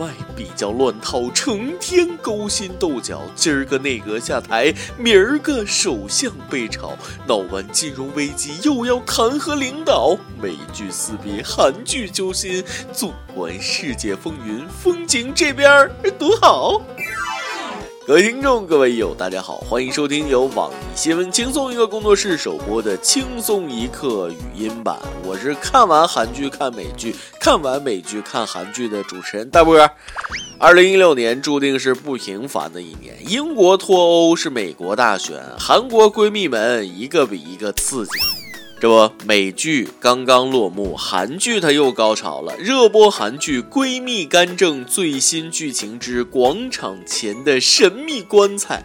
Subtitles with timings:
[0.00, 3.20] 外比较乱套，成天勾心斗角。
[3.36, 10.16] 今儿个内阁下台，明儿个首相被炒，闹完金融危机又要弹劾领导。
[10.40, 16.80] 美剧撕逼，韩剧揪心，纵观世界风云，风景这边多好。
[18.10, 24.98] 各位听众，各位友，大家好，欢迎收听由网易新闻轻松一个工作室首播的轻松一刻语音版。
[25.22, 29.78] 我是看完韩剧看美剧，看完美剧看韩剧的主持人大波。
[30.58, 38.39] 二零一六年注定是不平凡的一年，英国脱欧是美国大选，韩国闺蜜们一个比一个刺激。
[38.80, 42.56] 这不，美剧刚刚落幕，韩剧它又高潮了。
[42.56, 48.82] 热播韩剧《闺蜜干政》最新剧情之广场前的神秘棺材。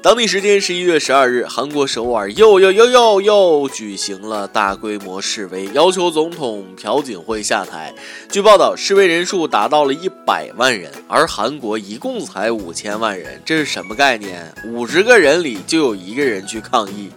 [0.00, 7.94] 当地时间十一月十二日，韩国首尔又又又又又举行了大规模示威，要求总统朴槿惠下台。
[8.30, 14.50] 据报道，示威人数达到了一百万人，而韩国一共才五千万人，这是什么概念？
[14.68, 17.10] 五十个人里就有一个人去抗议。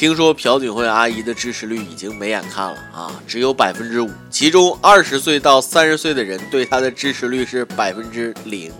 [0.00, 8.72] 听说朴槿惠阿姨的支持率已经没眼看了啊，只有百分之五，其中二十岁到三十岁的人对她的支持率是百分之零，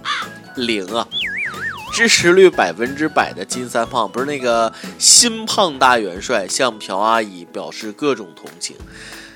[0.55, 1.07] 零啊！
[1.93, 8.75] 支持率百分之百的金三胖不是那个新胖大元帅，向朴阿姨表示各种同情。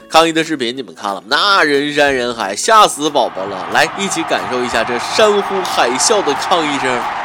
[0.08, 1.26] 抗议的视频你们看了吗？
[1.28, 3.69] 那人山人海，吓死宝宝了！
[3.74, 7.23] 来，一起感受一下这山呼海啸的抗议声。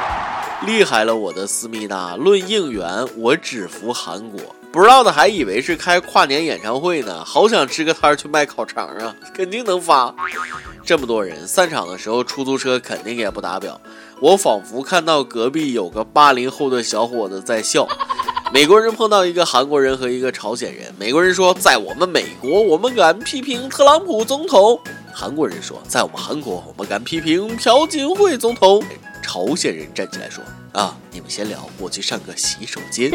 [0.65, 2.15] 厉害了，我的思密达！
[2.17, 4.39] 论应援，我只服韩国。
[4.71, 9.15] 不知道的还以为是开跨年演唱会呢，好想支个摊儿去卖烤肠啊！
[9.33, 10.13] 肯定能发。
[10.83, 13.79] 这么多人散场的时候，出租车肯定也不打表。
[14.19, 17.87] 我仿佛看到隔壁有个八零后的小伙子在笑。
[18.51, 24.79] 美国人碰到一个韩国人和一个朝鲜人，美国人说：“在我们美国，我们敢批评特朗普总统。”
[25.13, 28.83] 韩国人说：“在我们韩国，我们敢批评朴槿惠总统。”
[29.31, 33.11] 朝鲜人站起来说：“啊，你们先聊，我去上个洗手间。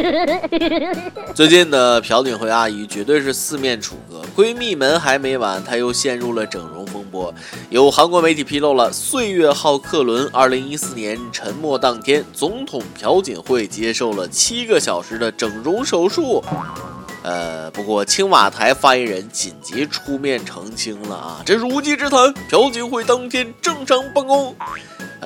[1.34, 7.34] ”最近的朴槿惠阿姨绝对是四面楚歌，闺蜜们还没完，她又陷入了整容风波。
[7.68, 16.44] 有韩国媒体披露了，岁月号客轮2014年沉没当天，总统朴槿惠接受了七个小时的整容手术。
[17.24, 22.32] 呃，不过青瓦台发言人紧急出面澄清了啊，这是无稽之谈。
[22.48, 24.54] 朴槿惠当天正常办公。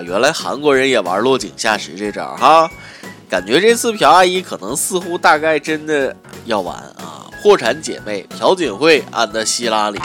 [0.02, 2.70] 原来韩国人也玩落井下石这招哈，
[3.28, 6.14] 感觉这次朴阿姨可能似乎大概真的
[6.44, 7.26] 要完啊！
[7.42, 10.00] 破产姐妹朴槿惠安的希拉里，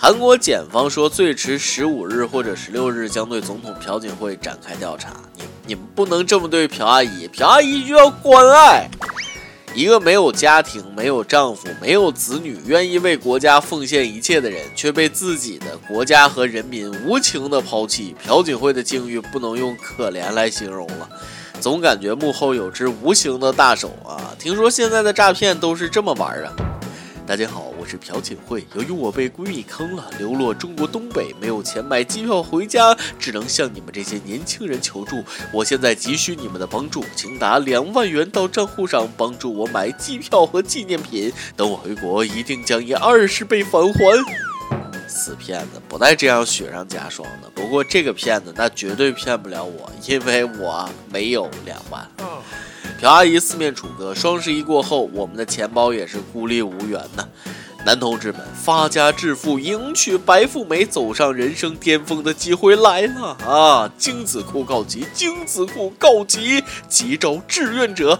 [0.00, 5.10] 韩国检方说最迟十五日或者十六日将对总统朴槿惠展开调查。
[5.36, 8.88] 你你们不能这么对朴阿姨，朴阿姨需要关爱。
[9.76, 18.16] 一个没有家庭、没有丈夫、没有子女，愿意为国家奉献一切的人，却被自己的国家和人民无情的抛弃。
[18.24, 21.06] 朴槿惠的境遇不能用可怜来形容了，
[21.60, 24.32] 总感觉幕后有只无形的大手啊！
[24.38, 26.54] 听说现在的诈骗都是这么玩啊！
[27.26, 27.72] 大家好。
[27.76, 35.24] 我是朴槿惠，由于我被闺蜜坑了，流落中国东北，没有钱买机票回家，只能向你们这些年轻人求助。
[35.52, 41.32] 我现在急需你们的帮助，请打两万元到账户上，帮助我买机票和纪念品。
[41.56, 44.24] 等我回国，一定将以二十倍返还。
[45.08, 47.50] 死骗子，不带这样雪上加霜的。
[47.50, 52.08] 不过这个骗子，那绝对骗不了我，因为我没有两万。
[52.98, 57.28] 朴阿姨四面楚歌，双十一过后，我们的钱包也是孤立无援呢。
[57.84, 63.92] 男同志们，发家致富、迎娶白富美、走上人生巅峰的机会来了啊！
[63.98, 68.18] 精子库告急，精子库告急，急招志愿者，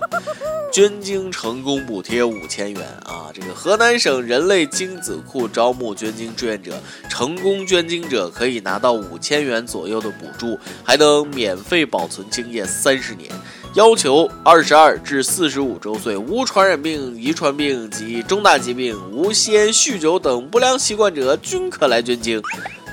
[0.71, 3.33] 捐精成功补贴五千元啊！
[3.35, 13.33] 这个河南省人类精子库招募捐精志愿者，成功捐精者可以拿到五千元左右的补助，还能免费保存精液三十年。
[13.77, 22.43] 要求二十二至四十五周岁、无传染病、遗传病及重大疾病、无吸烟、酗酒等不良习惯者均可来捐精。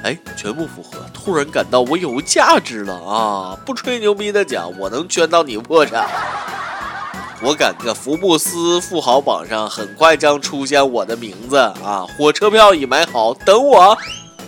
[0.03, 3.57] 哎，全部符合，突然感到我有价值了啊！
[3.65, 6.05] 不吹牛逼的讲，我能捐到你破产。
[7.41, 12.05] 我感觉福布斯富豪榜上很快将出现我的名字啊！
[12.17, 13.97] 火车票已买好，等我。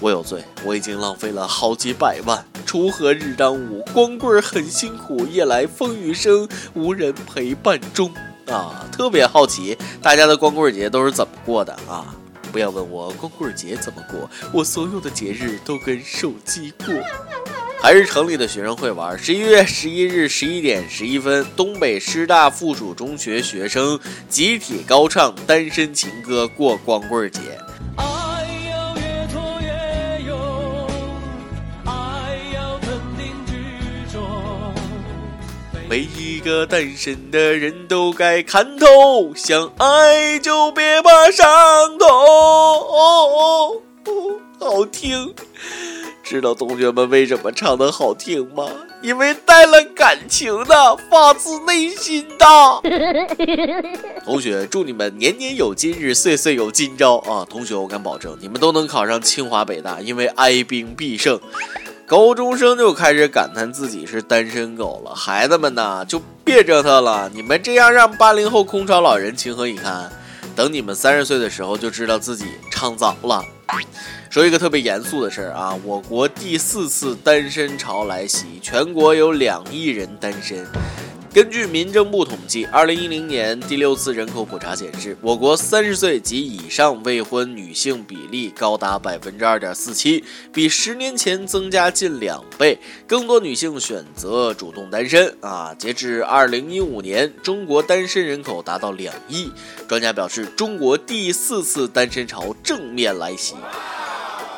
[0.01, 2.45] 我有罪，我已经浪费了好几百万。
[2.75, 8.12] 锄禾日当午，光棍很辛苦，夜来风雨声，无人陪伴中。
[8.48, 12.13] 啊，特别好奇大家的光棍节都是怎么过的啊？
[12.51, 16.94] 不要问我光棍节怎么过，我所有的节日都跟手机过。
[17.81, 19.18] 还是城里的学生会玩。
[19.18, 23.98] 十一月十一日十一点十一分，东北师大附属中学学生
[24.28, 27.39] 集体高唱《单身情歌》过光棍节。
[35.87, 41.45] 每一个单身的人都该看透，想爱就别怕伤
[41.99, 42.09] 痛。
[42.09, 43.81] 哦哦，
[44.59, 45.33] 好听。
[46.23, 48.67] 知道同学们为什么唱的好听吗？
[49.03, 52.45] 因为带了感情的，发自内心的。
[54.25, 57.45] 同学，祝你们年年有今日，岁岁有今朝啊！
[57.47, 61.39] 同学，我敢保证，你们都能考上清华北大，因为哀兵必胜。
[62.07, 67.28] 高中生就开始感叹自己是单身狗了，孩子们呐，就别折腾了。
[67.34, 70.07] 你们这样让八零后空巢老人情何以堪？
[70.56, 73.44] 等你们三十岁的时候，就知道自己唱早了。
[74.30, 80.63] 说一个特别严肃的事儿啊，我国第四次单身潮来袭，全国有两亿人单身。
[81.35, 90.23] 根据民政部统计，二零一零年第六次人口普查显示，我国三十岁及以上未婚女性比例高达百分之二点四七，
[90.53, 92.79] 比十年前增加近两倍。
[93.05, 95.75] 更多女性选择主动单身啊！
[95.77, 99.51] 截至二零一五年，中国单身人口达到两亿。
[99.89, 103.55] 专家表示，中国第四次单身潮正面来袭。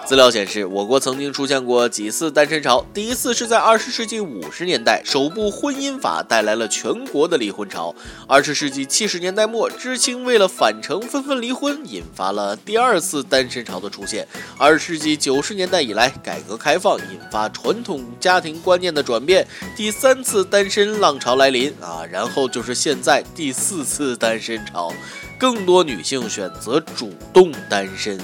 [0.07, 2.81] 资料显示，我国曾经出现过几次单身潮。
[2.94, 7.94] 第一次是在二十世纪五十年代，首部婚姻法带来了全国的离婚潮。
[8.25, 14.25] 二十世纪七十年代末，知青为了返城纷纷离婚，引发了第二次单身潮的出现。
[14.57, 19.45] 二十世纪九十年代以来，改革开放引发传统家庭观念的转变，
[19.75, 24.94] 第三次单身浪潮来临啊，然后就是现在第四次单身潮，
[25.38, 28.18] 更多女性选择主动单身。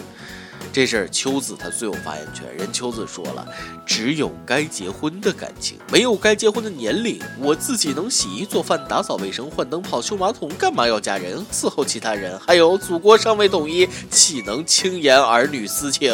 [0.73, 2.43] 这事儿秋子她最有发言权。
[2.57, 3.47] 人秋子说了，
[3.85, 7.21] 只有该结婚的感情，没有该结婚的年龄。
[7.39, 12.39] 我自己能洗衣做饭、打扫卫生、换灯泡、修马桶，干嘛要嫁人伺候其他人？
[12.39, 16.11] 还有，祖国尚未统一，岂能轻言儿女私情？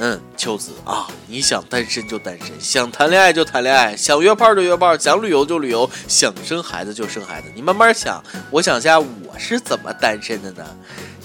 [0.00, 7.48] 嗯，秋子啊，你想单身就单身，想谈恋爱就谈恋爱，想约炮就约炮，想旅游就旅游，想生孩子就生孩子。
[7.54, 10.64] 你慢慢想，我想下我是怎么单身的呢？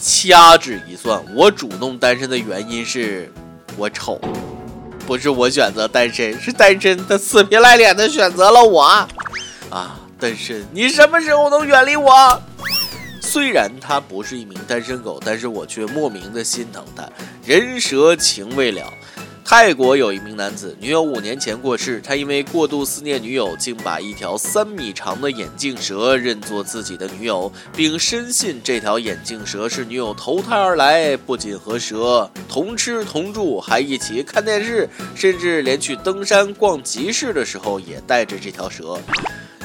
[0.06, 3.32] 掐指一算，我主动单身的原因是
[3.78, 4.20] 我丑，
[5.08, 8.82] 不是我选择单身，是单身他死皮赖脸的选择了我。
[9.70, 12.42] 啊，单身，你什么时候能远离我？
[13.22, 17.08] 虽然他不是一名单身狗，但是我却莫名的心疼他，
[17.46, 18.84] 人蛇情未了。
[19.56, 31.16] 泰国有一名男子，女友五年前过世，他因为过度思念女友，竟把一条三米长的眼镜蛇认作自己的女友，并深信这条眼镜蛇是女友投胎而来。
[31.16, 38.98] 不仅和蛇同吃同住，还一起看电视，甚至连去登山、逛集市的时候也带着这条蛇。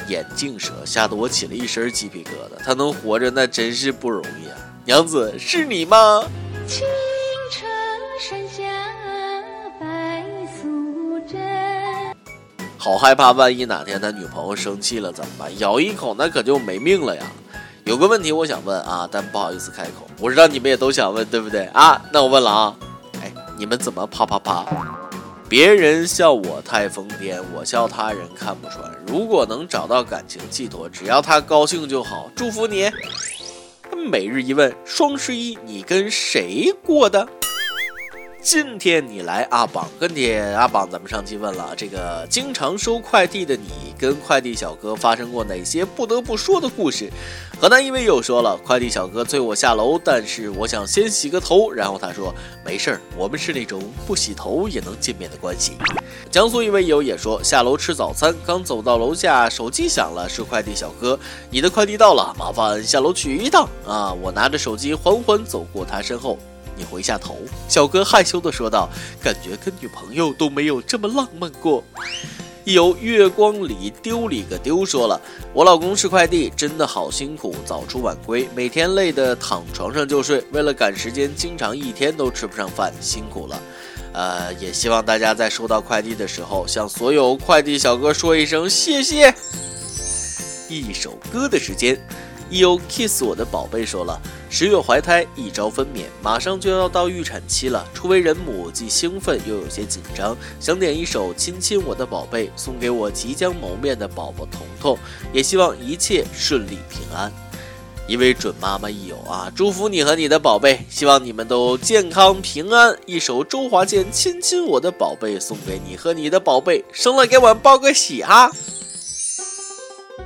[0.07, 4.55] 眼镜蛇吓得我起了一身鸡皮疙瘩，他能活着那真是不容易啊！
[4.85, 6.23] 娘子，是你吗？
[12.81, 15.59] 好害怕，万一哪天他女朋友生气了怎么办？
[15.59, 17.23] 咬一口那可就没命了呀！
[17.83, 20.07] 有个问题我想问啊，但不好意思开口。
[20.17, 22.01] 我知道你们也都想问，对不对啊？
[22.13, 22.75] 那我问了啊，
[23.21, 24.65] 哎，你们怎么啪啪啪？
[25.49, 28.89] 别人笑我太疯癫，我笑他人看不穿。
[29.05, 32.29] 如果能找到感情寄托，只要他高兴就好。
[32.33, 32.89] 祝福你。
[34.09, 37.27] 每日一问，双十一你跟谁过的？
[38.41, 47.11] 今天你来阿榜跟帖，阿榜，咱们上期问了这个经常收快递的你，跟快递小哥发生过哪些不得不说的故事？
[47.59, 55.73] 河南一位又说了，快递小哥催我下楼，但是我想先洗个头，然后他说没事儿，我们是那种不洗头也能见面的关系。
[56.31, 61.19] 江苏一位友也说，下楼吃早餐，刚走到楼下，手机响了，是快递小哥，
[61.51, 64.13] 你的快递到了，麻烦下楼取一趟啊！
[64.13, 66.37] 我拿着手机缓缓走过他身后。
[66.79, 68.89] 你回下头，小哥害羞的说道
[69.21, 71.83] ：“感觉跟女朋友都没有这么浪漫过。”
[72.65, 75.19] 有月光里丢里个丢说了
[75.53, 83.59] ：“我老公是快递，真的好辛苦，早出晚归，每天累得躺床上就睡，为了赶时间，经常一天都吃不上饭，辛苦了。”
[84.13, 89.33] 呃，也希望大家在收到快递的时候，向所有快递小哥说一声谢谢。
[90.69, 91.99] 一首歌的时间。
[92.57, 97.85] 有 kiss 我的宝贝说了，十月怀胎，一朝分娩，马上就要到预产期了。
[97.93, 104.97] 初为人母，既兴奋又有些紧张，想点一首《亲亲我的宝贝》，送给我即将谋面的宝宝彤彤，
[105.31, 107.31] 也希望一切顺利平安。
[108.07, 112.97] 一位准妈妈益友啊，祝福你和你的宝贝，希望你们都健康平安。
[113.05, 118.51] 一首周华健《亲亲我的宝贝》送给你和你的宝贝，生了给我报个喜哈。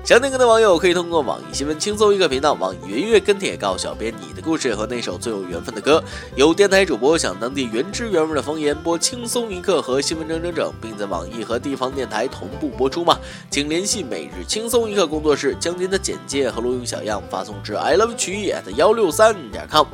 [0.04, 6.04] 想点歌的网友可以通过网易新闻轻松一刻频道、网易云音乐跟帖告诉小编你的故事和那首最有缘分的歌。
[6.36, 13.18] 有电台主播想当地原汁原味的方言播轻松一刻和新闻整整整，并在网易和地方电台同步播出吗？
[13.50, 19.88] 请联系每日轻松一刻工作室，将您的简介和录音小样发送至 i love 曲艺 at 幺六三点 com。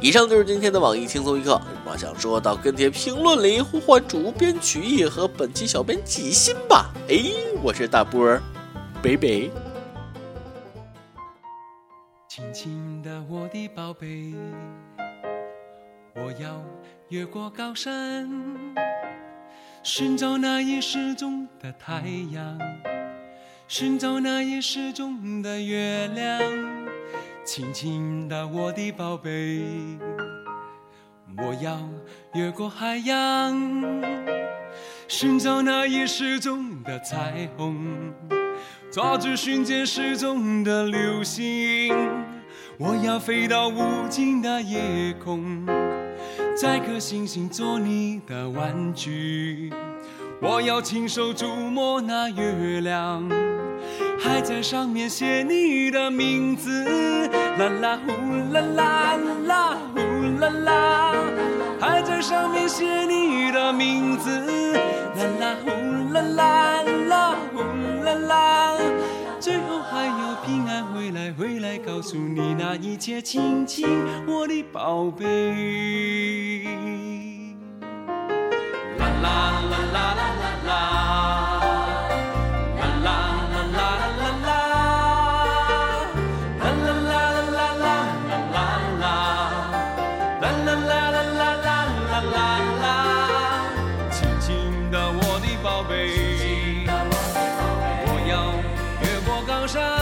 [0.00, 1.50] 以上就是今天的网易轻松一刻。
[1.50, 6.92] 有什么想说到跟帖评论里呼唤主编曲艺和本期小编几心吧。
[7.08, 7.16] 哎，
[7.64, 8.40] 我是大波儿。
[9.02, 9.50] 北北，
[12.28, 14.34] 轻轻的我的宝贝，
[16.14, 16.60] 我要
[17.10, 18.28] 越过高山，
[19.82, 22.58] 寻找那已失踪的太阳，
[23.68, 26.40] 寻找那已失踪的月亮。
[27.44, 29.62] 轻轻的我的宝贝，
[31.38, 31.78] 我要
[32.34, 33.54] 越过海洋，
[35.06, 38.12] 寻找那已失踪的彩虹。
[38.96, 41.94] 抓住瞬间失踪的流星，
[42.78, 45.66] 我要飞到无尽的夜空，
[46.58, 49.70] 摘颗星星做你的玩具。
[50.40, 53.22] 我要亲手触摸那月亮，
[54.18, 56.82] 还在上面写你的名字。
[57.58, 58.12] 啦啦呼
[58.50, 60.00] 啦啦啦呼
[60.40, 61.14] 啦啦，
[61.78, 64.72] 还在上面写你的名字。
[64.72, 67.60] 啦啦呼啦啦啦呼
[68.02, 68.65] 啦啦。
[71.06, 73.86] 回来，回来，告诉你那一切，亲亲
[74.26, 76.64] 我的宝贝。
[78.98, 80.34] 啦啦啦啦啦
[80.66, 81.62] 啦啦，
[82.76, 83.08] 啦啦
[83.46, 84.50] 啦啦啦啦啦，
[86.58, 87.14] 啦啦啦
[87.46, 87.86] 啦啦
[88.18, 88.58] 啦啦
[88.90, 92.36] 啦啦，啦啦啦啦啦啦啦啦
[92.82, 92.84] 啦。
[94.10, 94.50] 亲亲
[94.90, 95.92] 的我的宝贝，
[98.08, 98.34] 我要
[99.02, 99.95] 越过高山。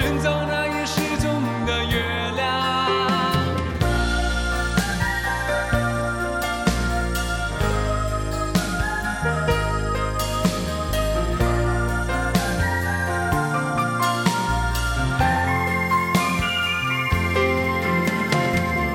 [0.00, 2.00] 寻找那已失踪的月
[2.36, 2.38] 亮。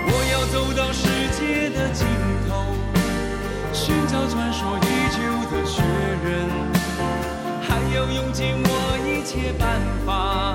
[0.08, 1.04] 我要走到世
[1.38, 2.08] 界的尽
[2.48, 2.74] 头
[3.74, 5.20] 寻找传说已久
[5.52, 5.84] 的雪
[6.24, 6.48] 人
[7.62, 10.53] 还要用尽我一切办法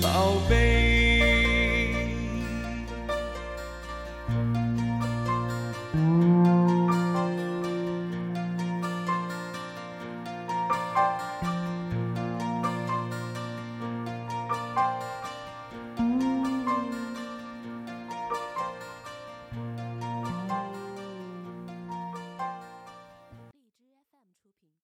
[0.00, 0.73] 宝贝。